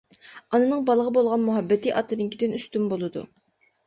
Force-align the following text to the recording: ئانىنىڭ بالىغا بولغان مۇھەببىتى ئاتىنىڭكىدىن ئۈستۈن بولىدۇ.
ئانىنىڭ 0.55 0.79
بالىغا 0.85 1.11
بولغان 1.17 1.43
مۇھەببىتى 1.49 1.93
ئاتىنىڭكىدىن 1.99 2.57
ئۈستۈن 2.61 2.89
بولىدۇ. 2.95 3.25